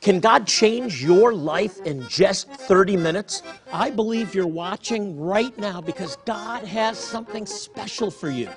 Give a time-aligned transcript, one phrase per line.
[0.00, 3.42] Can God change your life in just 30 minutes?
[3.72, 8.48] I believe you're watching right now because God has something special for you.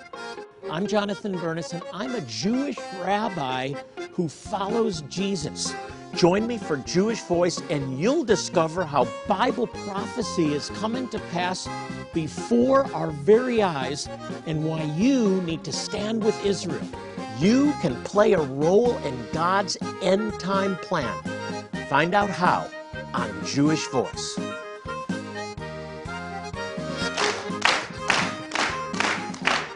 [0.71, 3.73] I'm Jonathan Bernis, and I'm a Jewish rabbi
[4.13, 5.75] who follows Jesus.
[6.15, 11.67] Join me for Jewish Voice, and you'll discover how Bible prophecy is coming to pass
[12.13, 14.07] before our very eyes
[14.45, 16.87] and why you need to stand with Israel.
[17.43, 21.21] You can play a role in God's end time plan.
[21.89, 22.69] Find out how
[23.13, 24.39] on Jewish Voice.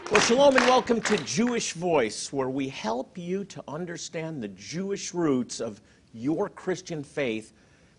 [0.09, 5.13] Well, shalom and welcome to Jewish Voice, where we help you to understand the Jewish
[5.13, 5.81] roots of
[6.13, 7.51] your Christian faith,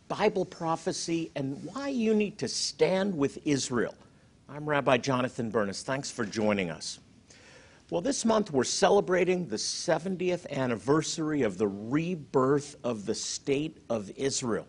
[0.09, 3.95] Bible prophecy, and why you need to stand with Israel.
[4.49, 5.83] I'm Rabbi Jonathan Bernis.
[5.83, 7.01] Thanks for joining us.
[7.91, 14.11] Well, this month we're celebrating the 70th anniversary of the rebirth of the State of
[14.15, 14.67] Israel.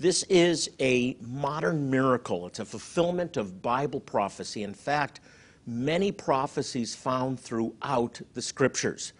[0.00, 2.48] This is a modern miracle.
[2.48, 4.64] It's a fulfillment of Bible prophecy.
[4.64, 5.20] In fact,
[5.68, 9.12] many prophecies found throughout the scriptures.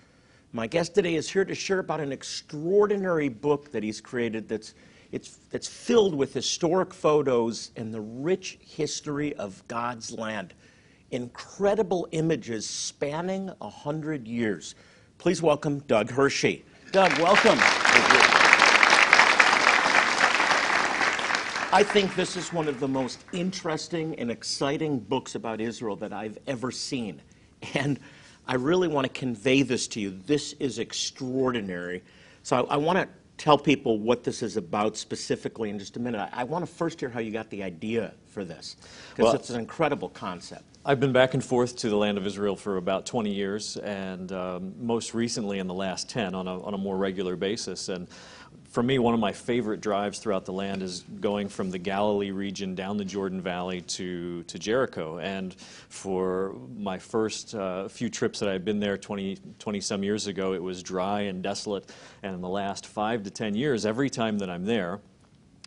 [0.53, 4.75] My guest today is here to share about an extraordinary book that he's created that's,
[5.13, 10.55] it's, that's filled with historic photos and the rich history of God's land.
[11.11, 14.75] Incredible images spanning a hundred years.
[15.17, 16.65] Please welcome Doug Hershey.
[16.93, 17.59] Doug, welcome.
[21.71, 26.13] I think this is one of the most interesting and exciting books about Israel that
[26.13, 27.21] I've ever seen.
[27.75, 27.99] And
[28.47, 30.19] I really want to convey this to you.
[30.27, 32.03] This is extraordinary.
[32.43, 36.01] So I, I want to tell people what this is about specifically in just a
[36.01, 36.29] minute.
[36.33, 38.77] I, I want to first hear how you got the idea for this,
[39.11, 40.65] because Well- it's an incredible concept.
[40.85, 44.33] I've been back and forth to the land of Israel for about 20 years, and
[44.33, 47.91] um, most recently in the last 10 on a, on a more regular basis.
[47.91, 48.09] And
[48.79, 52.31] for me, one of my favorite drives throughout the land is going from the Galilee
[52.31, 55.19] region down the Jordan Valley to, to Jericho.
[55.19, 55.53] And
[55.89, 60.53] for my first uh, few trips that I've been there 20, 20 some years ago,
[60.53, 61.91] it was dry and desolate.
[62.23, 65.01] And in the last five to 10 years, every time that I'm there,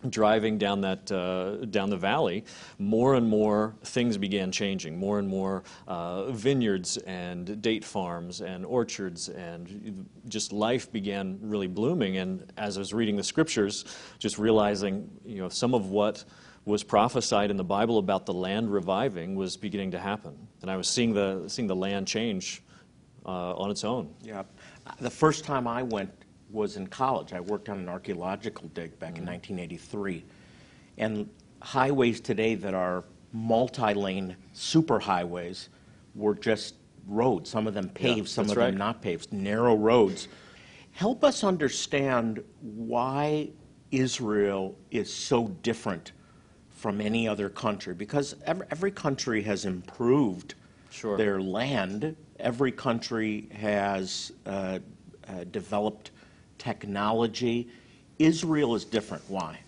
[0.10, 2.44] driving down that uh, down the valley,
[2.80, 4.98] more and more things began changing.
[4.98, 11.68] More and more uh, vineyards and date farms and orchards and just life began really
[11.68, 12.18] blooming.
[12.18, 13.86] And as I was reading the scriptures,
[14.20, 16.24] just realizing you know some of what
[16.66, 20.78] was prophesied in the Bible about the land reviving was beginning to happen, and I
[20.78, 22.64] was seeing the seeing the land change
[23.26, 24.14] uh, on its own.
[24.22, 24.44] Yeah.
[25.00, 26.12] The first time I went
[26.52, 27.34] was in college.
[27.34, 30.24] I worked on an archaeological dig back in 1983.
[30.98, 31.30] And
[31.62, 33.04] highways today that are
[33.34, 35.70] multi lane superhighways
[36.16, 36.76] were just
[37.08, 40.28] roads, some of them paved, some that's of them not paved, narrow roads.
[40.92, 43.50] Help us understand why
[43.92, 46.12] Israel is so different
[46.70, 50.56] from any other country because every, every country has improved
[50.90, 51.16] Sure.
[51.16, 52.16] their land.
[52.40, 54.80] Every country has uh,
[55.28, 56.12] uh, developed
[56.62, 57.68] technology.
[58.20, 59.24] Israel is different.
[59.28, 59.60] Why?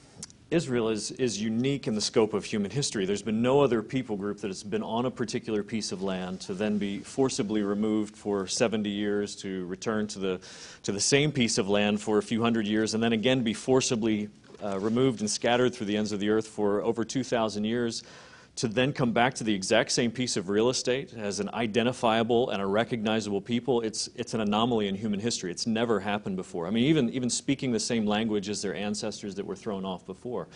[0.51, 3.05] Israel is, is unique in the scope of human history.
[3.05, 6.41] There's been no other people group that has been on a particular piece of land
[6.41, 10.41] to then be forcibly removed for 70 years, to return to the,
[10.83, 13.55] to the same piece of land for a few hundred years, and then again be
[13.55, 14.29] forcibly
[14.63, 18.03] uh, removed and scattered through the ends of the earth for over 2,000 years,
[18.55, 22.51] to then come back to the exact same piece of real estate as an identifiable
[22.51, 25.49] and a recognizable people, it's, it's an anomaly in human history.
[25.49, 26.67] It's never happened before.
[26.67, 30.05] I mean, even, even speaking the same language as their ancestors that were thrown off
[30.05, 30.47] before.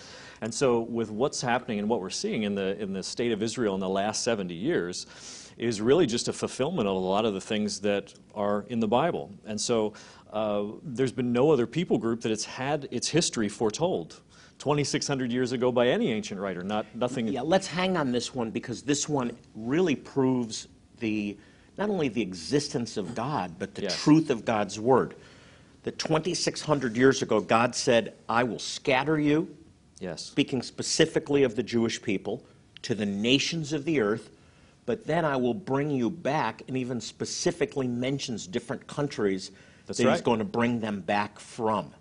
[0.41, 3.41] And so, with what's happening and what we're seeing in the, in the state of
[3.41, 5.07] Israel in the last 70 years,
[5.57, 8.87] is really just a fulfillment of a lot of the things that are in the
[8.87, 9.31] Bible.
[9.45, 9.93] And so,
[10.31, 14.21] uh, there's been no other people group that has had its history foretold.
[14.59, 17.27] 2,600 years ago by any ancient writer, not nothing.
[17.27, 20.67] Yeah, let's hang on this one because this one really proves
[20.99, 21.37] the
[21.77, 24.03] not only the existence of God, but the Yes.
[24.03, 25.15] truth of God's word.
[25.83, 29.55] That 2,600 years ago, God said, I will scatter you,
[29.99, 30.23] Yes.
[30.23, 32.43] speaking specifically of the Jewish people,
[32.81, 34.31] to the nations of the earth,
[34.87, 39.51] but then I will bring you back, and even specifically mentions different countries
[39.85, 41.93] That's that he's going to bring them back from.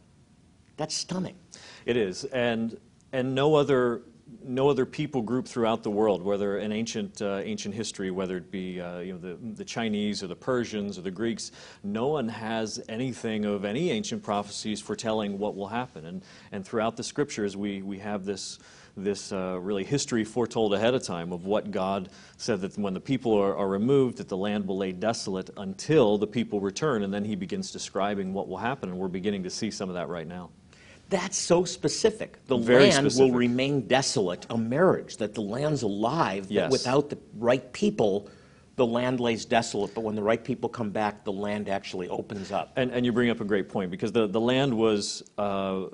[0.76, 1.36] That's stunning.
[1.84, 2.78] It is, and
[3.12, 4.02] and no other
[4.42, 8.50] no other people group throughout the world, whether in ancient, uh, ancient history, whether it
[8.50, 11.52] be uh, you know, the, the Chinese or the Persians or the Greeks,
[11.84, 16.06] no one has anything of any ancient prophecies foretelling what will happen.
[16.06, 18.58] And, and throughout the scriptures, we, we have this,
[18.96, 23.00] this uh, really history foretold ahead of time of what God said that when the
[23.00, 27.04] people are, are removed, that the land will lay desolate until the people return.
[27.04, 28.88] And then he begins describing what will happen.
[28.88, 30.50] And we're beginning to see some of that right now.
[31.08, 32.44] That's so specific.
[32.46, 33.32] The Very land specific.
[33.32, 36.64] will remain desolate, a marriage, that the land's alive, Yes.
[36.64, 38.28] but without the right people,
[38.74, 39.94] the land lays desolate.
[39.94, 42.72] But when the right people come back, the land actually opens up.
[42.76, 45.84] And, and you bring up a great point because the, the land was, uh,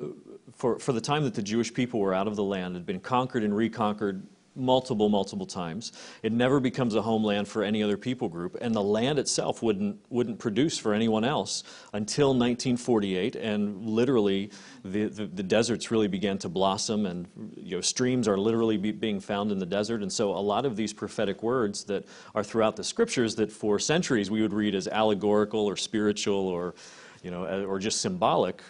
[0.55, 3.01] for, for the time that the Jewish people were out of the land, had been
[3.01, 5.93] conquered and reconquered multiple, multiple times.
[6.23, 9.99] It never becomes a homeland for any other people group, and the land itself wouldn't,
[10.11, 14.51] wouldn't produce for anyone else until 1948, and literally
[14.85, 17.27] the, the, the deserts really began to blossom, and
[17.57, 20.03] you know, streams are literally be, being found in the desert.
[20.03, 23.79] And so a lot of these prophetic words that are throughout the scriptures that for
[23.79, 26.75] centuries we would read as allegorical or spiritual or
[27.23, 28.63] you know, uh, or just symbolic,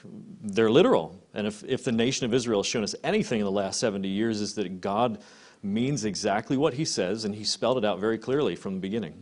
[0.43, 1.19] they're literal.
[1.35, 4.07] And if, if the nation of Israel has shown us anything in the last 70
[4.09, 5.23] years, is that God
[5.63, 9.15] means exactly what he says, and he spelled it out very clearly from the beginning.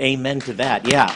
[0.00, 1.06] Amen to that, yeah.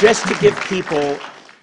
[0.00, 1.18] Just to give people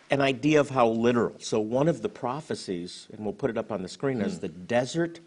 [0.09, 1.35] an idea of how literal.
[1.39, 4.41] So, one of the prophecies, and we'll put it up on the screen, is hmm.
[4.41, 5.19] the desert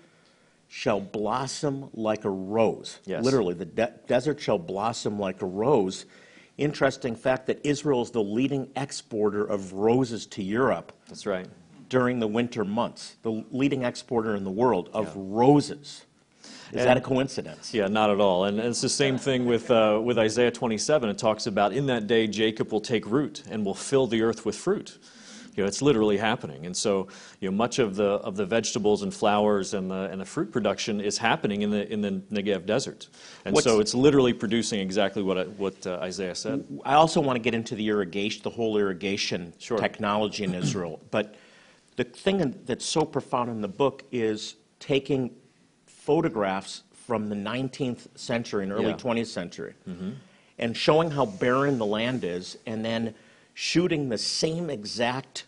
[0.68, 2.98] shall blossom like a rose.
[3.04, 3.24] Yes.
[3.24, 6.06] Literally, the de- desert shall blossom like a rose.
[6.58, 11.46] Interesting fact that Israel is the leading exporter of roses to Europe That's right.
[11.88, 15.12] During the winter months, the leading exporter in the world of Yeah.
[15.16, 16.04] roses.
[16.70, 17.72] Is that a coincidence?
[17.72, 18.44] Yeah, not at all.
[18.44, 21.08] And it's the same thing with, uh, with Isaiah 27.
[21.08, 24.44] It talks about in that day Jacob will take root and will fill the earth
[24.44, 24.98] with fruit.
[25.56, 26.66] You know, it's literally happening.
[26.66, 27.08] And so,
[27.40, 30.52] you know, much of the, of the vegetables and flowers and the, and the fruit
[30.52, 33.08] production is happening in the, in the Negev desert.
[33.46, 36.64] And What's- so it's literally producing exactly what, what uh, Isaiah said.
[36.84, 39.78] I also want to get into the irrigation, the whole irrigation Sure.
[39.78, 41.00] technology in Israel.
[41.10, 41.34] But
[41.98, 45.34] the thing that's so profound in the book is taking
[45.84, 48.96] photographs from the 19th century and early Yeah.
[48.96, 50.12] 20th century mm-hmm.
[50.60, 53.14] and showing how barren the land is, and then
[53.52, 55.46] shooting the same exact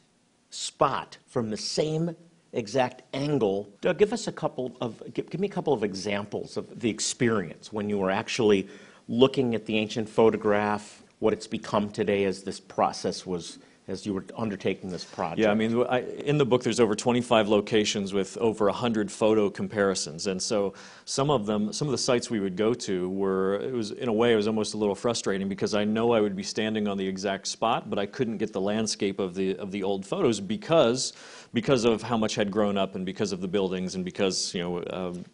[0.50, 2.16] spot from the same
[2.52, 3.68] exact angle.
[3.80, 6.90] Doug, give us a couple of give, give me a couple of examples of the
[6.90, 8.66] experience when you were actually
[9.06, 14.14] looking at the ancient photograph, what it's become today as this process was as you
[14.14, 15.40] were undertaking this project.
[15.40, 19.50] Yeah, I mean, I, in the book, there's over 25 locations with over 100 photo
[19.50, 23.56] comparisons, and so some of them, some of the sites we would go to were,
[23.56, 26.20] it was in a way, it was almost a little frustrating because I know I
[26.20, 29.56] would be standing on the exact spot, but I couldn't get the landscape of the
[29.56, 31.12] of the old photos because
[31.52, 34.62] because of how much had grown up and because of the buildings and because you
[34.62, 34.84] know.
[34.90, 35.24] Um,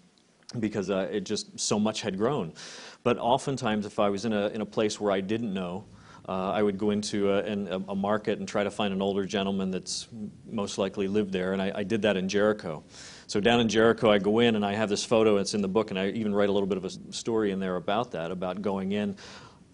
[0.61, 2.53] because uh, it just so much had grown.
[3.03, 5.85] But oftentimes, if I was in a, in a place where I didn't know,
[6.29, 9.25] uh, I would go into a, an, a, market and try to find an older
[9.25, 10.09] gentleman that's
[10.51, 12.83] most likely lived there, and I, I did that in Jericho.
[13.29, 15.37] So down in Jericho, I go in and I have this photo.
[15.37, 17.61] It's in the book, and I even write a little bit of a story in
[17.61, 19.17] there about that, about going in,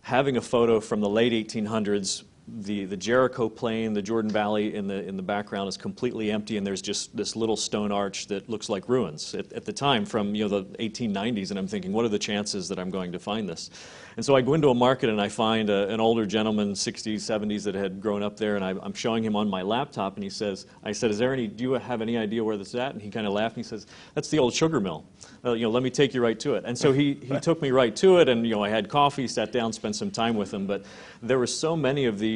[0.02, 2.24] having a photo from the late 1800s.
[2.48, 6.56] The, the Jericho plain, the Jordan Valley in the, in the background is completely empty,
[6.56, 10.04] and there's just this little stone arch that looks like ruins at, at the time
[10.04, 11.50] from you know, the 1890s.
[11.50, 13.70] And I'm thinking, what are the chances that I'm going to find this?
[14.16, 17.14] And so I go into a market and I find a, an older gentleman, 60s,
[17.14, 20.24] 70s, that had grown up there, and I, I'm showing him on my laptop, and
[20.24, 22.74] he says, I said, is there any, do you have any idea where this is
[22.74, 22.92] at?
[22.92, 25.04] And he kind of laughed, and he says, that's the old sugar mill.
[25.44, 26.64] Uh, you know, let me take you right to it.
[26.66, 29.28] And so he, he took me right to it, and you know, I had coffee,
[29.28, 30.84] sat down, spent some time with him, but
[31.22, 32.31] there were so many of these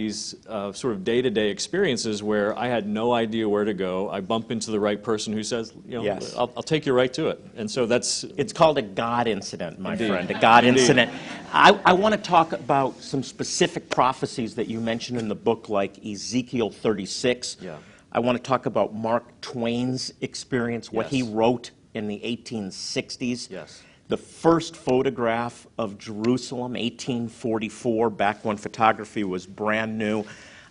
[0.48, 4.10] uh, sort of day-to-day experiences where I had no idea where to go.
[4.10, 6.34] I bump into the right person who says, you know, Yes.
[6.36, 7.40] I'll, I'll take you right to it.
[7.56, 10.08] And so that's, It's called a God incident, my Indeed.
[10.08, 10.80] friend, a God Indeed.
[10.80, 11.10] incident.
[11.52, 15.68] I, I want to talk about some specific prophecies that you mentioned in the book,
[15.68, 17.56] like Ezekiel 36.
[17.60, 17.76] Yeah.
[18.12, 23.50] I want to talk about Mark Twain's experience, what he wrote in the 1860s.
[23.50, 23.82] Yes.
[24.08, 30.24] The first photograph of Jerusalem, 1844, back when photography was brand new.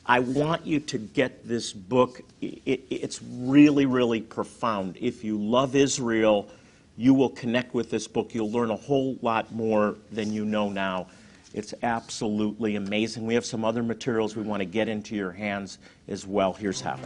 [0.05, 2.21] I want you to get this book.
[2.39, 4.97] It's really, really profound.
[5.01, 6.47] If you love Israel,
[6.95, 8.33] you will connect with this book.
[8.33, 11.07] You'll learn a whole lot more than you know now.
[11.53, 13.25] It's absolutely amazing.
[13.25, 15.77] We have some other materials we want to get into your hands
[16.07, 16.53] as well.
[16.53, 16.97] Here's how.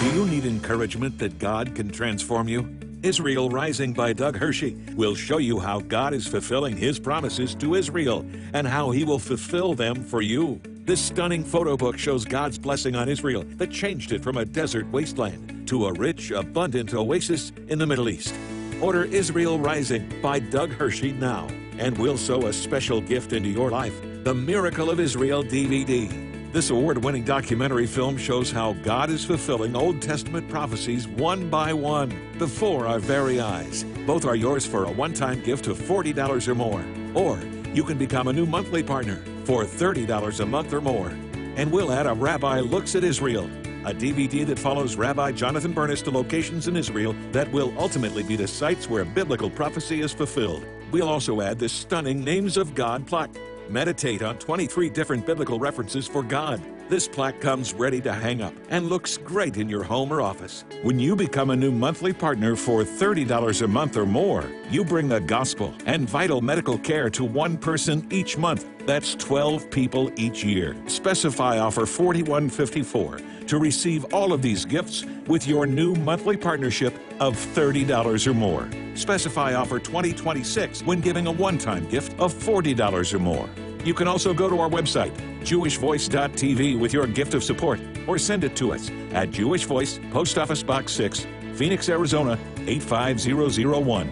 [0.00, 2.66] Do you need encouragement that God can transform you?
[3.02, 7.74] Israel Rising by Doug Hershey will show you how God is fulfilling his promises to
[7.74, 10.58] Israel and how he will fulfill them for you.
[10.64, 14.90] This stunning photo book shows God's blessing on Israel that changed it from a desert
[14.90, 18.34] wasteland to a rich, abundant oasis in the Middle East.
[18.80, 23.70] Order Israel Rising by Doug Hershey now, and we'll sow a special gift into your
[23.70, 26.29] life the Miracle of Israel DVD.
[26.52, 31.72] This award winning documentary film shows how God is fulfilling Old Testament prophecies one by
[31.72, 33.84] one before our very eyes.
[34.04, 36.84] Both are yours for a one time gift of $40 or more.
[37.14, 37.38] Or
[37.72, 41.10] you can become a new monthly partner for $30 a month or more.
[41.54, 43.44] And we'll add a Rabbi Looks at Israel,
[43.86, 48.34] a DVD that follows Rabbi Jonathan Bernis to locations in Israel that will ultimately be
[48.34, 50.66] the sites where biblical prophecy is fulfilled.
[50.90, 53.30] We'll also add this stunning Names of God plaque.
[53.70, 56.60] Meditate on 23 different biblical references for God.
[56.90, 60.64] This plaque comes ready to hang up and looks great in your home or office.
[60.82, 65.08] When you become a new monthly partner for $30 a month or more, you bring
[65.08, 68.66] the gospel and vital medical care to one person each month.
[68.86, 70.74] That's 12 people each year.
[70.88, 77.36] Specify offer 4154 to receive all of these gifts with your new monthly partnership of
[77.36, 78.68] $30 or more.
[78.96, 83.48] Specify offer 2026 when giving a one time gift of $40 or more.
[83.84, 88.44] You can also go to our website, jewishvoice.tv, with your gift of support, or send
[88.44, 94.10] it to us at Jewish Voice, Post Office Box 6, Phoenix, Arizona 85001.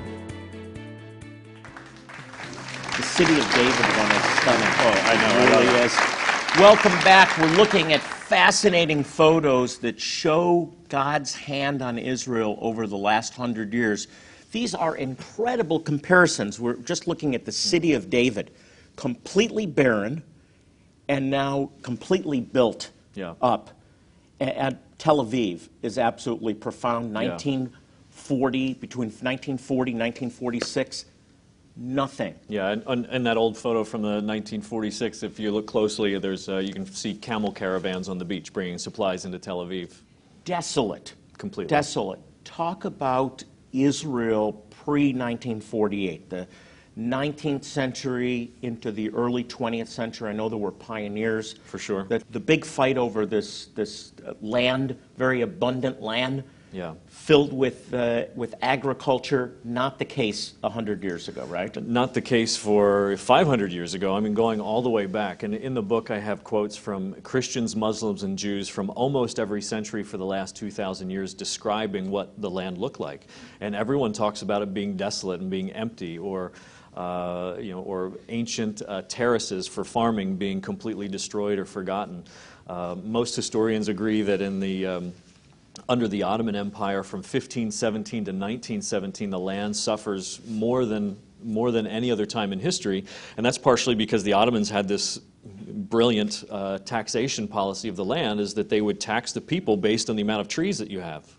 [2.97, 4.69] The city of David one is stunning.
[4.81, 5.85] Oh, I know, I It love really it.
[5.87, 5.95] is.
[6.59, 7.37] Welcome back.
[7.39, 13.75] We're looking at fascinating photos that show God's hand on Israel over the last hundred
[13.75, 14.09] years.
[14.51, 16.59] These are incredible comparisons.
[16.59, 18.51] We're just looking at the city of David,
[18.99, 20.25] completely barren,
[21.07, 23.35] and now completely built Yeah.
[23.41, 23.71] up.
[24.41, 27.13] A- And Tel Aviv is absolutely profound.
[27.15, 31.05] 1940, between 1940 and 1946,
[31.77, 32.35] nothing.
[32.49, 36.49] Yeah, and, and, and that old photo from the 1946, if you look closely, there's,
[36.49, 39.93] uh, you can see camel caravans on the beach bringing supplies into Tel Aviv.
[40.45, 41.15] desolate.
[41.39, 41.69] Completely.
[41.69, 42.19] Desolate.
[42.45, 46.49] Talk about Israel pre 1948, the
[46.99, 50.31] 19th century into the early 20th century.
[50.31, 51.55] I know there were pioneers.
[51.65, 52.05] For sure.
[52.05, 56.95] The, the big fight over this, this uh, land, very abundant land, Yeah.
[57.07, 61.75] filled with, uh, with agriculture, not the case 100 years ago, right?
[61.87, 64.17] Not the case for 500 years ago.
[64.17, 65.45] I mean, going all the way back.
[65.45, 69.63] And in the book, I have quotes from Christians, Muslims, and Jews from almost every
[69.63, 73.29] century for the last 2,000 years describing what the land looked like.
[73.61, 76.53] And everyone talks about it being desolate and being empty, or
[76.99, 82.25] uh, you know, or ancient uh, terraces for farming being completely destroyed or forgotten.
[82.67, 85.13] Uh, most historians agree that in the um,
[85.89, 91.87] under the Ottoman Empire from 1517 to 1917, the land suffers more than, more than
[91.87, 93.05] any other time in history.
[93.37, 98.41] And that's partially because the Ottomans had this brilliant uh, taxation policy of the land,
[98.41, 100.99] is that they would tax the people based on the amount of trees that you
[100.99, 101.38] have.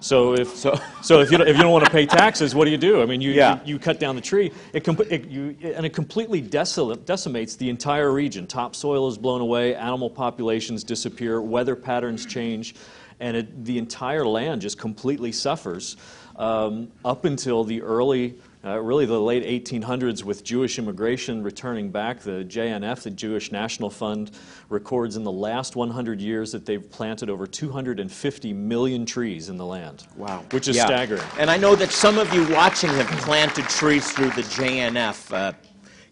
[0.00, 2.64] So if, So- so, if, you don't, if you don't want to pay taxes, what
[2.66, 3.02] do you do?
[3.02, 3.60] I mean, you, Yeah.
[3.64, 7.56] you, you cut down the tree, it, com- it, you, and it completely desolate, decimates
[7.56, 8.46] the entire region.
[8.46, 12.74] Topsoil is blown away, animal populations disappear, weather patterns change,
[13.20, 15.96] and it, the entire land just completely suffers
[16.36, 18.34] um, up until the early,
[18.64, 22.20] uh, really the late 1800s with Jewish immigration returning back.
[22.20, 24.30] The JNF, the Jewish National Fund,
[24.70, 29.66] records in the last 100 years that they've planted over 250 million trees in the
[29.66, 30.06] land.
[30.16, 30.44] Wow.
[30.50, 30.86] Which is Yeah.
[30.86, 31.22] staggering.
[31.38, 35.32] And I know that some of you watching have planted trees through the JNF.
[35.32, 35.52] Uh,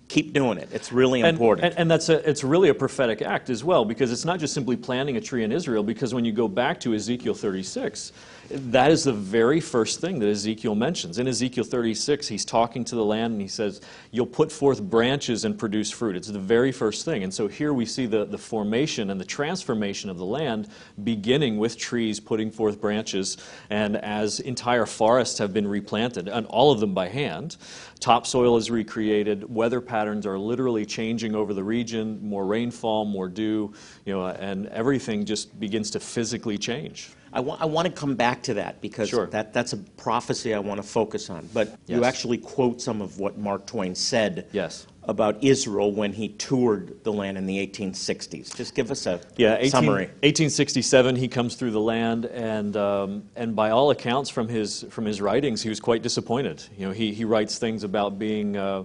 [0.09, 0.69] keep doing it.
[0.73, 1.69] It's really And, important.
[1.69, 4.53] and, and that's a, it's really a prophetic act as well, because it's not just
[4.53, 8.13] simply planting a tree in Israel, because when you go back to Ezekiel 36,
[8.51, 11.19] that is the very first thing that Ezekiel mentions.
[11.19, 13.81] In Ezekiel 36, he's talking to the land and he says,
[14.11, 16.17] You'll put forth branches and produce fruit.
[16.17, 17.23] It's the very first thing.
[17.23, 20.69] And so here we see the, the formation and the transformation of the land
[21.05, 23.37] beginning with trees putting forth branches,
[23.71, 27.57] and as entire forests have been replanted, and all of them by hand,
[28.01, 33.73] topsoil is recreated, weather patterns are literally changing over the region, more rainfall, more dew,
[34.05, 37.11] you know, and everything just begins to physically change.
[37.33, 39.27] I wa- I want to come back to that because Sure.
[39.29, 41.49] that, that's a prophecy I want to focus on.
[41.55, 44.87] But you actually quote some of what Mark Twain said Yes.
[45.05, 48.55] about Israel when he toured the land in the 1860s.
[48.55, 50.05] Just give us a Yeah, 18, summary.
[50.23, 55.07] 1867, he comes through the land, and um, and by all accounts from his from
[55.07, 56.62] his writings, he was quite disappointed.
[56.77, 58.57] You know, he he writes things about being.
[58.57, 58.85] Uh,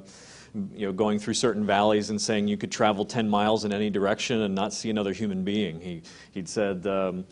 [0.74, 3.92] you know, going through certain valleys and saying you could travel 10 miles in any
[3.92, 5.80] direction and not see another human being.
[5.80, 6.02] He,
[6.32, 7.26] he'd said, um,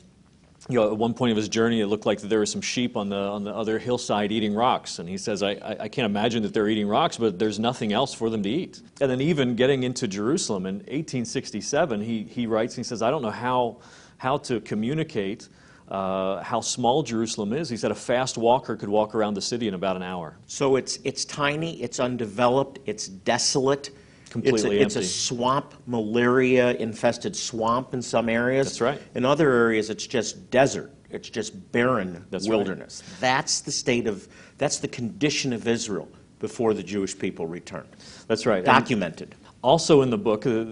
[0.67, 2.97] you know, at one point of his journey, it looked like there were some sheep
[2.97, 4.97] on the, on the other hillside eating rocks.
[4.97, 7.93] And he says, I, I, I can't imagine that they're eating rocks, but there's nothing
[7.93, 8.81] else for them to eat.
[8.99, 13.21] And then, even getting into Jerusalem in 1867, he, he writes, he says, I don't
[13.21, 13.77] know how,
[14.17, 15.49] how to communicate
[15.89, 17.69] uh, how small Jerusalem is.
[17.69, 20.35] He said a fast walker could walk around the city in about an hour.
[20.47, 23.91] So it's, it's tiny, it's undeveloped, it's desolate.
[24.29, 24.99] Completely it's a.
[24.99, 28.67] It's a swamp, malaria infested swamp in some areas.
[28.67, 29.01] That's right.
[29.15, 30.91] In other areas, it's just desert.
[31.09, 33.19] It's just barren That's right.
[33.19, 34.27] That's the state of,
[34.57, 37.87] that's the condition of Israel before the Jewish people returned.
[38.27, 38.57] That's right.
[38.57, 39.35] And- Documented.
[39.61, 40.65] Also in the book, uh,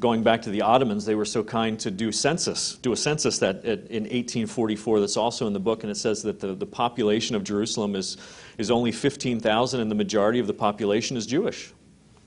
[0.00, 3.38] going back to the Ottomans, they were so kind to do census, do a census
[3.38, 6.66] that at- in 1844 that's also in the book, and it says that the, the
[6.66, 8.16] population of Jerusalem is,
[8.58, 11.72] is only 15,000 and the majority of the population is Jewish.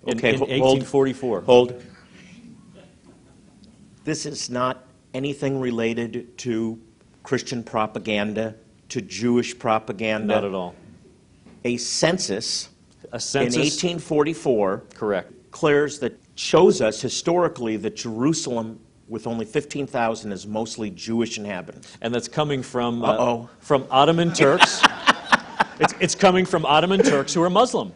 [0.05, 0.79] In, Okay, in ho- hold.
[0.83, 1.41] 1844.
[1.41, 1.83] Hold.
[4.03, 6.79] This is not anything related to
[7.24, 8.55] Christian propaganda,
[8.89, 10.27] to Jewish propaganda.
[10.36, 10.75] Not at all.
[11.63, 12.69] A census
[13.13, 13.62] A census in
[13.98, 15.31] 1844 correct.
[15.43, 21.98] declares that shows us historically that Jerusalem, with only 15,000, is mostly Jewish inhabitants.
[22.01, 24.81] And that's coming from, uh, from Ottoman Turks.
[25.79, 27.93] it's, it's coming from Ottoman Turks who are Muslim.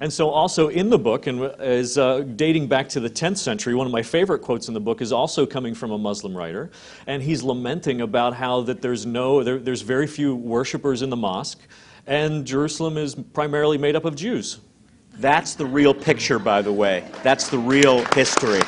[0.00, 3.74] And so, also in the book, and is uh, dating back to the 10th century,
[3.74, 6.70] one of my favorite quotes in the book is also coming from a Muslim writer.
[7.08, 11.16] And he's lamenting about how that there's, no, there, there's very few worshippers in the
[11.16, 11.58] mosque,
[12.06, 14.60] and Jerusalem is primarily made up of Jews.
[15.14, 17.04] That's the real picture, by the way.
[17.24, 18.60] That's the real history.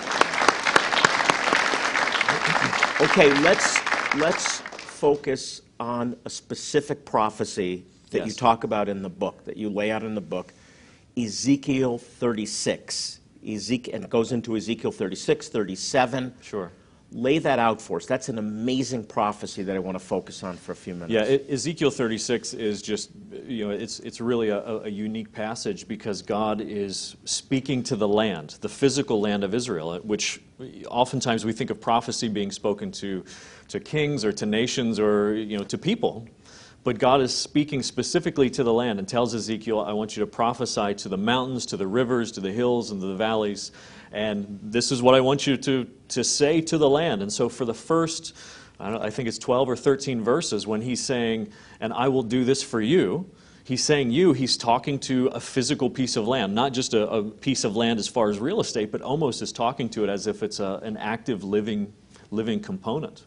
[3.01, 3.79] Okay, let's,
[4.17, 9.71] let's focus on a specific prophecy that you talk about in the book, that you
[9.71, 10.53] lay out in the book
[11.25, 13.21] Ezekiel 36.
[13.47, 16.35] Ezekiel, and it goes into Ezekiel 36, 37.
[16.41, 16.71] Sure.
[17.13, 18.07] Lay that out for us.
[18.07, 21.13] That's an amazing prophecy that I want to focus on for a few minutes.
[21.13, 23.11] Yeah, it, Ezekiel 36 is just,
[23.47, 28.07] you know, it's, it's really a, a unique passage because God is speaking to the
[28.07, 30.41] land, the physical land of Israel, which
[30.87, 33.25] oftentimes we think of prophecy being spoken to,
[33.69, 36.29] to kings or to nations or, you know, to people.
[36.83, 40.27] But God is speaking specifically to the land and tells Ezekiel, I want you to
[40.27, 43.71] prophesy to the mountains, to the rivers, to the hills, and to the valleys.
[44.13, 47.21] And this is what I want you to, to say to the land.
[47.21, 48.35] And so for the first,
[48.79, 52.45] I, I think it's 12 or 13 verses, when he's saying, And I will do
[52.45, 53.31] this for you,
[53.65, 57.23] he's saying you, he's talking to a physical piece of land, not just a, a
[57.23, 60.27] piece of land as far as real estate, but almost is talking to it as
[60.27, 61.93] if it's a, an active living,
[62.31, 63.27] living component.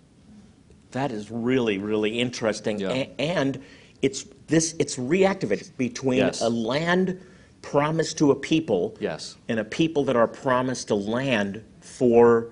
[0.94, 2.80] That is really, really interesting.
[2.80, 2.92] Yeah.
[2.92, 3.60] A- and
[4.02, 6.42] it's this it's reactivated between Yes.
[6.42, 7.20] a land
[7.62, 9.36] promised to a people Yes.
[9.50, 12.48] and a people that are promised a land for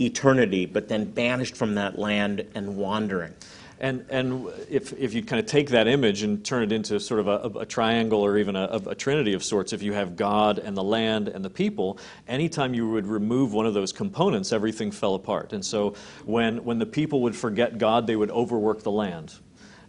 [0.00, 3.34] eternity, but then banished from that land and wandering.
[3.82, 7.18] And, and if, if you kind of take that image and turn it into sort
[7.18, 10.60] of a, a triangle or even a, a trinity of sorts, if you have God
[10.60, 14.92] and the land and the people, anytime you would remove one of those components, everything
[14.92, 15.52] fell apart.
[15.52, 19.34] And so when, when the people would forget God, they would overwork the land.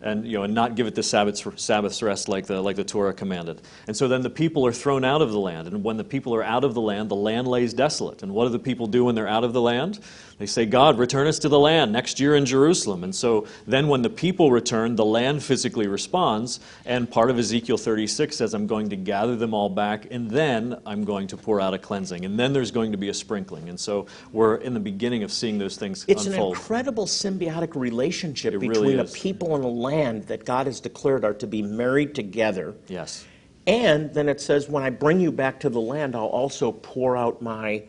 [0.01, 2.83] And, you know, and not give it the Sabbath, Sabbath's rest like the, like the
[2.83, 3.61] Torah commanded.
[3.87, 5.67] And so then the people are thrown out of the land.
[5.67, 8.21] And when the people are out of the land, the land lays desolate.
[8.21, 10.01] And what do the people do when they're out of the land?
[10.43, 13.05] They say, God, return us to the land next year in Jerusalem.
[13.05, 16.59] And so then when the people return, the land physically responds.
[16.85, 20.81] And part of Ezekiel 36 says, I'm going to gather them all back, and then
[20.85, 22.25] I'm going to pour out a cleansing.
[22.25, 23.69] And then there's going to be a sprinkling.
[23.69, 26.55] And so we're in the beginning of seeing those things It's unfold.
[26.55, 30.81] an incredible symbiotic relationship It really between a people and a land that God has
[30.81, 32.75] declared are to be married together.
[32.89, 33.23] yes.
[33.65, 37.15] And then it says, when I bring you back to the land, I'll also pour
[37.15, 37.83] out my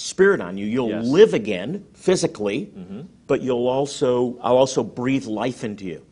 [0.00, 0.66] spirit on you.
[0.66, 1.04] You'll Yes.
[1.04, 1.12] Mm-hmm.
[1.12, 2.72] live again physically,
[3.26, 6.04] but you'll also I'll also breathe life into you.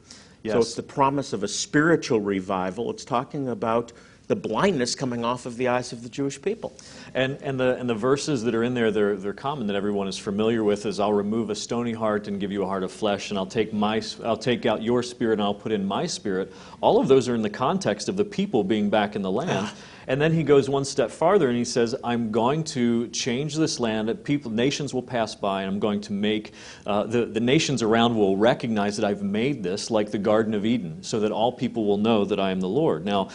[0.47, 2.91] So it's the promise of a spiritual revival.
[2.91, 3.93] It's talking about
[4.29, 6.77] the blindness coming off of the eyes of the Jewish people.
[7.15, 10.07] And, and, the, and the verses that are in there, they're, they're common that everyone
[10.07, 12.93] is familiar with is I'll remove a stony heart and give you a heart of
[12.93, 16.07] flesh, and I'll take, my, I'll take out your spirit and I'll put in my
[16.07, 16.53] spirit.
[16.81, 19.71] All of those are in the context of the people being back in the land.
[20.07, 23.79] And then he goes one step farther and he says, I'm going to change this
[23.79, 24.25] land.
[24.25, 26.53] People, nations will pass by, and I'm going to make
[26.87, 30.65] uh, the, the nations around will recognize that I've made this like the Garden of
[30.65, 33.05] Eden, so that all people will know that I am the Lord.
[33.05, 33.29] Now,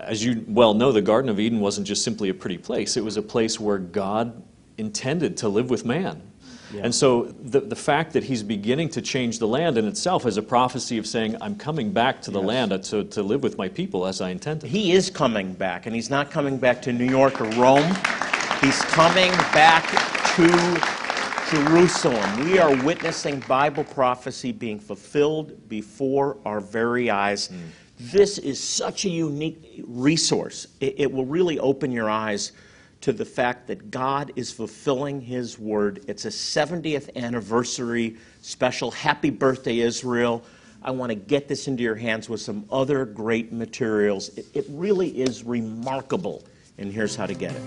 [0.00, 3.04] as you well know, the Garden of Eden wasn't just simply a pretty place, it
[3.04, 4.42] was a place where God
[4.78, 6.22] intended to live with man.
[6.78, 10.36] And so the, the fact that he's beginning to change the land in itself is
[10.36, 13.58] a prophecy of saying, I'm coming back to the land uh, to, to live with
[13.58, 14.70] my people as I intended.
[14.70, 17.92] He is coming back, and he's not coming back to New York or Rome.
[18.60, 19.84] He's coming back
[20.36, 20.46] to
[21.50, 22.44] Jerusalem.
[22.44, 27.48] We are witnessing Bible prophecy being fulfilled before our very eyes.
[27.48, 27.56] Hmm.
[28.00, 30.66] This is such a unique resource.
[30.80, 32.52] It, it will really open your eyes
[33.02, 36.02] to the fact that God is fulfilling His word.
[36.08, 38.90] It's a 70th anniversary special.
[38.90, 40.42] Happy birthday, Israel.
[40.82, 44.30] I want to get this into your hands with some other great materials.
[44.30, 46.42] It, it really is remarkable,
[46.78, 47.62] and here's how to get it.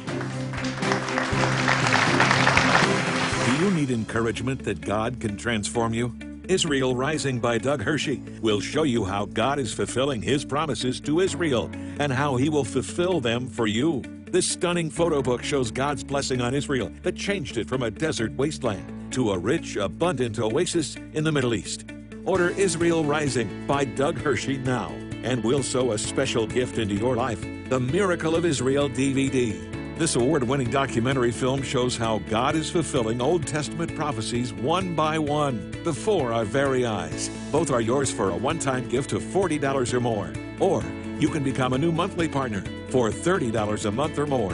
[3.46, 6.33] Do you need encouragement that God can transform you?
[6.50, 11.22] Israel Rising by Doug Hershey will show you how God is fulfilling his promises to
[11.22, 14.02] Israel and how he will fulfill them for you.
[14.26, 18.34] This stunning photo book shows God's blessing on Israel that changed it from a desert
[18.34, 21.86] wasteland to a rich, abundant oasis in the Middle East.
[22.26, 24.90] Order Israel Rising by Doug Hershey now,
[25.24, 29.73] and we'll sow a special gift into your life the Miracle of Israel DVD.
[30.04, 35.18] This award winning documentary film shows how God is fulfilling Old Testament prophecies one by
[35.18, 37.30] one before our very eyes.
[37.54, 40.34] Both are yours for a one time gift of $40 or more.
[40.60, 40.84] Or
[41.20, 44.52] you can become a new monthly partner for $30 a month or more.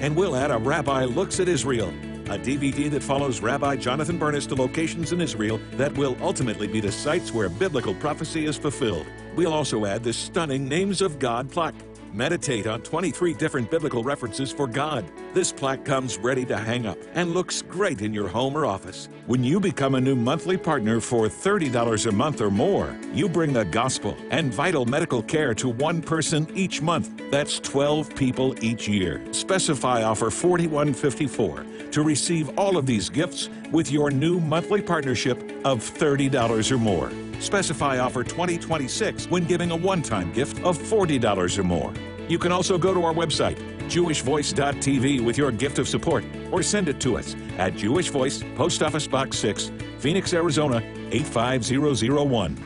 [0.00, 1.88] And we'll add a Rabbi Looks at Israel,
[2.26, 6.78] a DVD that follows Rabbi Jonathan Bernis to locations in Israel that will ultimately be
[6.78, 9.08] the sites where biblical prophecy is fulfilled.
[9.34, 11.74] We'll also add this stunning Names of God plaque.
[12.14, 15.10] Meditate on 23 different biblical references for God.
[15.32, 19.08] This plaque comes ready to hang up and looks great in your home or office.
[19.26, 23.54] When you become a new monthly partner for $30 a month or more, you bring
[23.54, 27.10] the gospel and vital medical care to one person each month.
[27.30, 29.22] That's 12 people each year.
[29.32, 35.78] Specify offer 4154 to receive all of these gifts with your new monthly partnership of
[35.78, 37.10] $30 or more.
[37.42, 41.92] Specify offer 2026 when giving a one time gift of $40 or more.
[42.28, 43.56] You can also go to our website,
[43.88, 48.80] jewishvoice.tv, with your gift of support, or send it to us at Jewish Voice, Post
[48.82, 52.64] Office Box 6, Phoenix, Arizona 85001.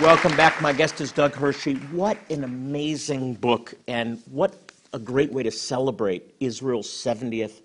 [0.00, 0.62] Welcome back.
[0.62, 1.74] My guest is Doug Hershey.
[1.90, 4.54] What an amazing book, and what
[4.92, 7.62] a great way to celebrate Israel's 70th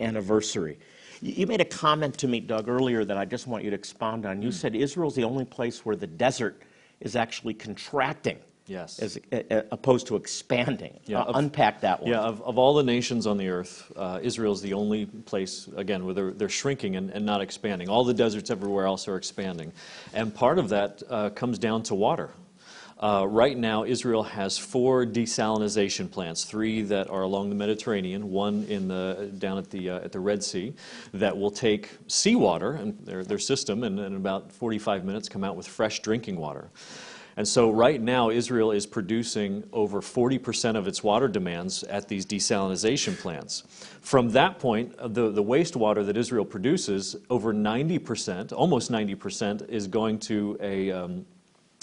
[0.00, 0.78] anniversary.
[1.22, 4.24] You made a comment to me, Doug, earlier that I just want you to expound
[4.24, 4.40] on.
[4.40, 6.62] You said Israel's the only place where the desert
[7.00, 8.38] is actually contracting.
[8.66, 9.00] Yes.
[9.00, 10.98] As uh, opposed to expanding.
[11.04, 12.12] Yeah, Uh, of- unpack that one.
[12.12, 15.68] Yeah, of, of all the nations on the earth, uh, Israel is the only place,
[15.76, 17.88] again, where they're, they're shrinking and, and not expanding.
[17.88, 19.72] All the deserts everywhere else are expanding.
[20.14, 22.30] And part of that uh, comes down to water.
[23.00, 28.64] Uh, right now, Israel has four desalinization plants, three that are along the Mediterranean, one
[28.64, 30.74] in the, down at the, uh, at the Red Sea,
[31.14, 35.56] that will take seawater and their, their system and in about 45 minutes come out
[35.56, 36.68] with fresh drinking water.
[37.38, 42.26] And so, right now, Israel is producing over 40% of its water demands at these
[42.26, 43.62] desalinization plants.
[44.02, 49.86] From that point, uh, the, the wastewater that Israel produces, over 90%, almost 90%, is
[49.86, 51.24] going to a, um,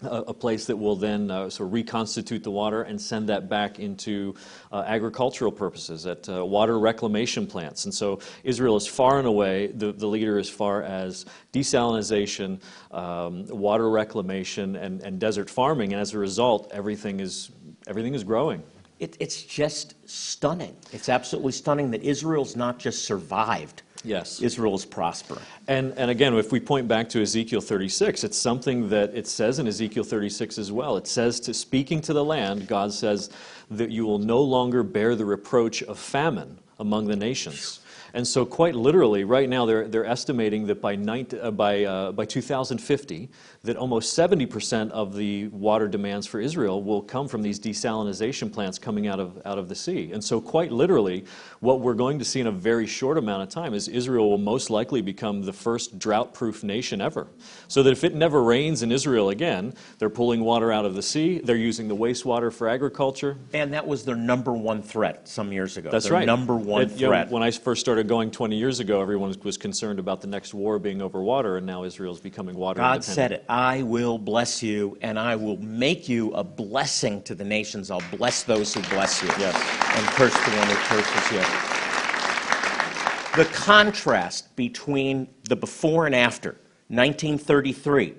[0.03, 3.79] a, place that will then uh, sort of reconstitute the water and send that back
[3.79, 4.35] into
[4.71, 7.85] uh, agricultural purposes at uh, water reclamation plants.
[7.85, 13.47] And so Israel is far and away the, the leader as far as desalinization, um,
[13.47, 15.93] water reclamation, and, and desert farming.
[15.93, 17.49] And as a result, everything is,
[17.87, 18.61] everything is growing.
[18.99, 20.75] It, it's just stunning.
[20.91, 23.83] It's absolutely stunning that Israel's not just survived.
[24.03, 24.41] Yes.
[24.41, 25.41] Israel's prospering.
[25.67, 29.59] And, and again, if we point back to Ezekiel 36, it's something that it says
[29.59, 30.97] in Ezekiel 36 as well.
[30.97, 33.29] It says to speaking to the land, God says
[33.71, 37.81] that you will no longer bear the reproach of famine among the nations.
[38.13, 42.11] And so, quite literally, right now they're, they're estimating that by, 19, uh, by, uh,
[42.11, 43.29] by 2050,
[43.63, 48.79] that almost 70% of the water demands for Israel will come from these desalinization plants
[48.79, 50.11] coming out of, out of the sea.
[50.13, 51.25] And so, quite literally,
[51.59, 54.37] what we're going to see in a very short amount of time is Israel will
[54.37, 57.27] most likely become the first drought proof nation ever.
[57.67, 61.01] So that if it never rains in Israel again, they're pulling water out of the
[61.01, 63.37] sea, they're using the wastewater for agriculture.
[63.53, 65.89] And that was their number one threat some years ago.
[65.89, 66.25] That's their right.
[66.25, 67.31] Number one It- you know, threat.
[67.31, 70.53] when I first started going 20 years ago, everyone was- was concerned about the next
[70.53, 73.45] war being over water, and now Israel's becoming water God said it.
[73.49, 77.91] I will bless you, and I will make you a blessing to the nations.
[77.91, 79.29] I'll bless those who bless you.
[79.39, 79.55] Yes.
[79.95, 81.43] And curse the one who curses you.
[83.43, 86.57] The contrast between the before and after,
[86.89, 88.15] 1933,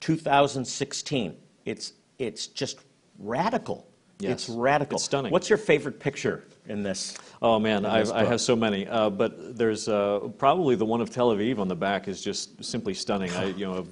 [0.00, 2.80] 2016, it's, it's just
[3.18, 3.86] radical.
[4.18, 4.32] Yes.
[4.32, 4.96] It's radical.
[4.96, 5.32] It's stunning.
[5.32, 7.16] What's your favorite picture in this?
[7.40, 8.86] Oh man, this I have so many.
[8.86, 12.62] Uh, but there's uh, probably the one of Tel Aviv on the back is just
[12.64, 13.30] simply stunning.
[13.32, 13.88] I, you know, of,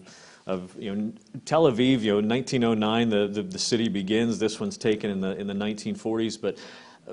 [0.46, 1.12] of you know,
[1.44, 4.38] Tel Aviv, you know, 1909, the, the, the city begins.
[4.38, 6.58] This one's taken in the in the 1940s, but.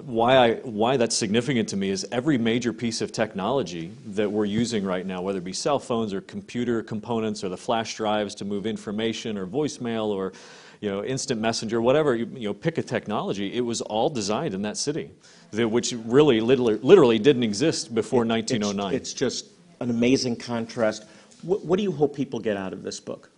[0.04, 4.46] why, I, why that's significant to me is every major piece of technology that we're
[4.46, 8.36] using right now, whether it be cell phones or computer components or the flash drives
[8.36, 10.34] to move information or voicemail or
[10.82, 14.54] you know, instant messenger, whatever, you, you know, pick a technology, it was all designed
[14.54, 15.12] in that city,
[15.52, 18.94] that, which really literally, literally didn't exist before It's- 1909.
[18.94, 19.48] It's just
[19.80, 21.06] an amazing contrast.
[21.42, 23.30] What, what do you hope people get out of this book?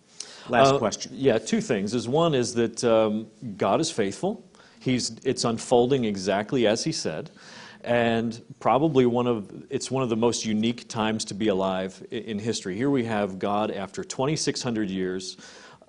[0.48, 1.12] Last Uh, question.
[1.14, 1.94] Yeah, two things.
[1.94, 4.44] Is one is that um, God is faithful.
[4.80, 7.30] He's it's unfolding exactly as He said,
[7.84, 12.38] and probably one of it's one of the most unique times to be alive in
[12.38, 12.74] history.
[12.74, 15.36] Here we have God after 2,600 years.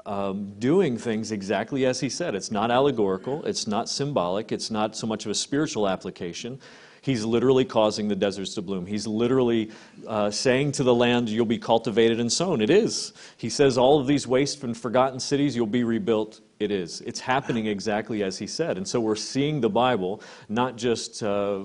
[0.05, 2.33] Um, doing things exactly as he said.
[2.33, 6.59] It's not allegorical, it's not symbolic, it's not so much of a spiritual application.
[7.01, 8.85] He's literally causing the deserts to bloom.
[8.85, 9.71] He's literally
[10.07, 12.61] uh, saying to the land, You'll be cultivated and sown.
[12.61, 13.13] It is.
[13.37, 16.41] He says, All of these waste and forgotten cities, you'll be rebuilt.
[16.59, 17.01] It is.
[17.01, 18.77] It's happening exactly as he said.
[18.77, 21.23] And so we're seeing the Bible not just.
[21.23, 21.63] Uh,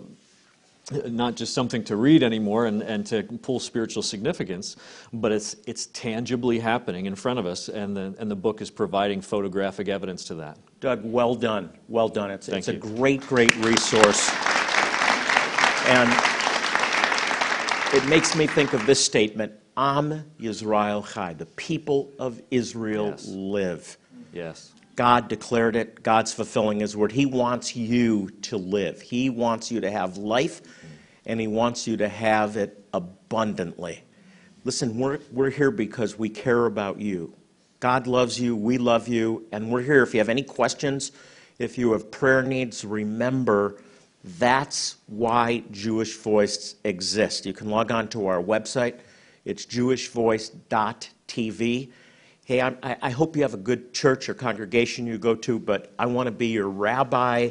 [0.91, 4.77] not just something to read anymore and, and to pull spiritual significance,
[5.13, 8.71] but it's, it's tangibly happening in front of us, and the, and the book is
[8.71, 10.59] providing photographic evidence to that.
[10.81, 11.71] Doug, well done.
[11.89, 12.31] Well done.
[12.31, 14.31] It's, Thank it's a great, great resource.
[15.89, 16.11] And
[17.93, 23.27] it makes me think of this statement Am Yisrael Chai, the people of Israel Yes.
[23.27, 23.99] live.
[24.33, 24.73] Yes.
[24.97, 26.03] God declared it.
[26.03, 27.13] God's fulfilling His word.
[27.13, 29.03] He wants you to live.
[29.03, 30.63] He wants you to have life,
[31.27, 34.03] and He wants you to have it abundantly.
[34.65, 37.33] Listen, we're, we're here because we care about you.
[37.79, 40.03] God loves you, we love you, and we're here.
[40.03, 41.13] If you have any questions,
[41.59, 43.81] if you have prayer needs, remember
[44.25, 47.47] that's why Jewish Voice exists.
[47.47, 48.99] You can log on to our website,
[49.45, 51.93] it's jewishvoice.tv.
[52.47, 55.93] Hey, I, I hope you have a good church or congregation you go to, but
[55.99, 57.51] I want to be your rabbi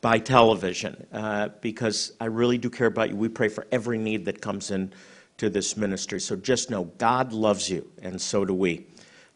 [0.00, 3.16] by television uh, because I really do care about you.
[3.16, 4.92] We pray for every need that comes in
[5.36, 6.20] to this ministry.
[6.20, 8.84] So just know God loves you, and so do we.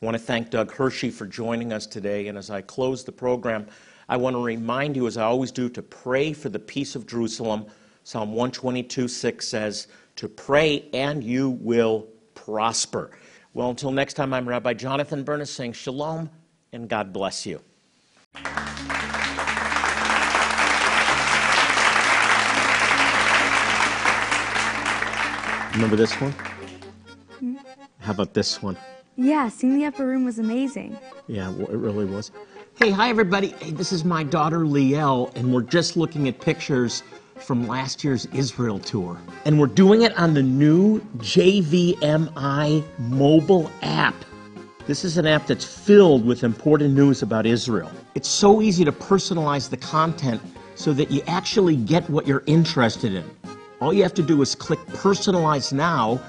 [0.03, 2.27] I want to thank Doug Hershey for joining us today.
[2.27, 3.69] And as I close the program,
[4.09, 7.07] I want to remind you, as I always do, to pray for the peace of
[7.07, 7.67] Jerusalem.
[8.03, 13.13] Psalm 122 6 says, To pray and you will prosper.
[13.55, 16.31] Well, until next time, I'm Rabbi Jonathan Bernis saying shalom
[16.73, 17.61] and God bless you.
[25.75, 26.35] Remember this one?
[28.01, 28.77] How about this one?
[29.17, 30.99] Yeah, seeing the upper room was amazing.
[31.27, 32.31] Yeah, w- it really was.
[32.79, 33.49] Hey, hi everybody.
[33.61, 37.03] Hey, this is my daughter Liel, and we're just looking at pictures
[37.41, 39.19] from last year's Israel tour.
[39.45, 44.15] And we're doing it on the new JVMI mobile app.
[44.87, 47.91] This is an app that's filled with important news about Israel.
[48.15, 50.41] It's so easy to personalize the content
[50.75, 53.29] so that you actually get what you're interested in.
[53.81, 56.21] All you have to do is click Personalize Now,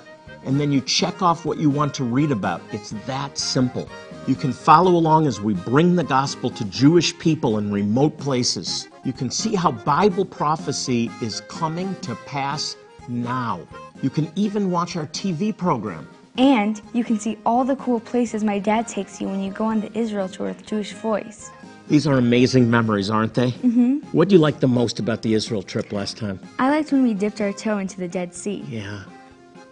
[0.43, 2.62] and then you check off what you want to read about.
[2.72, 3.88] It's that simple.
[4.28, 8.88] You can follow along as we bring the gospel to Jewish people in remote places.
[9.04, 12.76] You can see how Bible prophecy is coming to pass
[13.08, 13.62] now.
[14.02, 16.08] You can even watch our TV program.
[16.38, 19.66] And you can see all the cool places my dad takes you when you go
[19.66, 21.52] on the Israel tour with Jewish Voice.
[21.88, 23.52] These are amazing memories, aren't they?
[23.52, 23.98] Mm-hmm.
[24.12, 26.40] What do you like the most about the Israel trip last time?
[26.60, 28.64] I liked when we dipped our toe into the Dead Sea.
[28.68, 29.04] Yeah.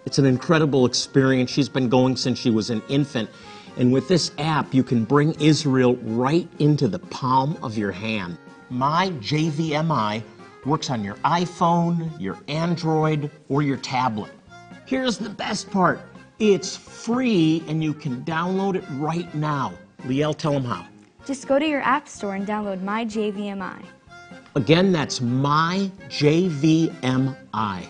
[0.06, 1.52] It's an incredible experience.
[1.52, 3.30] She's been going since she was an infant.
[3.78, 8.38] And with this app, you can bring Israel right into the palm of your hand.
[8.70, 10.22] My JVMI
[10.66, 14.32] works on your iPhone, your Android, or your tablet.
[14.86, 16.02] Here's the best part
[16.40, 19.74] it's free and you can download it right now.
[20.04, 20.86] Liel, tell them how.
[21.26, 23.84] Just go to your app store and download My JVMI.
[24.56, 27.88] Again, that's my JVMI.